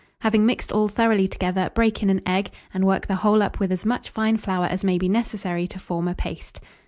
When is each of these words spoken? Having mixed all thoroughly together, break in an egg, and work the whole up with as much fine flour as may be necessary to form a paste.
Having 0.21 0.47
mixed 0.47 0.71
all 0.71 0.87
thoroughly 0.87 1.27
together, 1.27 1.69
break 1.75 2.01
in 2.01 2.09
an 2.09 2.23
egg, 2.25 2.49
and 2.73 2.85
work 2.87 3.05
the 3.05 3.17
whole 3.17 3.43
up 3.43 3.59
with 3.59 3.71
as 3.71 3.85
much 3.85 4.09
fine 4.09 4.37
flour 4.37 4.65
as 4.65 4.83
may 4.83 4.97
be 4.97 5.07
necessary 5.07 5.67
to 5.67 5.77
form 5.77 6.07
a 6.07 6.15
paste. 6.15 6.59